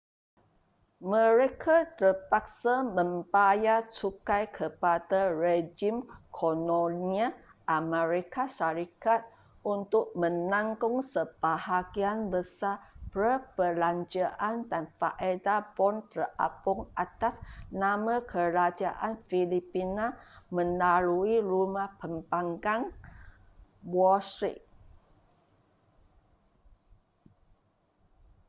[1.11, 5.95] mereka terpaksa membayar cukai kepada rejim
[6.37, 7.29] kolonial
[7.79, 9.21] amerika syarikat
[9.75, 12.75] untuk menanggung sebahagian besar
[13.13, 17.35] perbelanjaan dan faedah bon terapung atas
[17.83, 20.07] nama kerajaan filipina
[20.57, 22.81] melalui rumah pembankan
[23.93, 24.63] wall street